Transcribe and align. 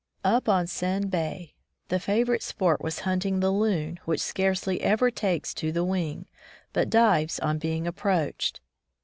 Up 0.25 0.49
on 0.49 0.65
Seine 0.65 1.05
Bay 1.05 1.53
the 1.89 1.99
favorite 1.99 2.41
sport 2.41 2.81
was 2.81 3.01
hunting 3.01 3.39
the 3.39 3.51
loon, 3.51 3.99
which 4.05 4.19
scarcely 4.19 4.81
ever 4.81 5.11
takes 5.11 5.53
to 5.53 5.71
the 5.71 5.83
wing, 5.83 6.25
but 6.73 6.89
dives 6.89 7.37
on 7.41 7.59
being 7.59 7.85
approached. 7.85 8.61